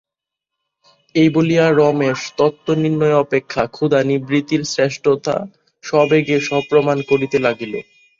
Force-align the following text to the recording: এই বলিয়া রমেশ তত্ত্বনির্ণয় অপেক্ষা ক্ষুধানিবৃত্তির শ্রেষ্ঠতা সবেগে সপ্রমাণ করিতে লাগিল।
এই 1.15 1.29
বলিয়া 1.35 1.65
রমেশ 1.71 2.19
তত্ত্বনির্ণয় 2.37 3.15
অপেক্ষা 3.15 3.63
ক্ষুধানিবৃত্তির 3.67 4.61
শ্রেষ্ঠতা 4.65 5.35
সবেগে 5.83 6.37
সপ্রমাণ 6.49 6.97
করিতে 7.09 7.37
লাগিল। 7.39 7.73